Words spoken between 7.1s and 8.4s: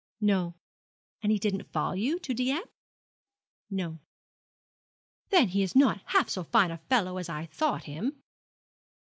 as I thought him.'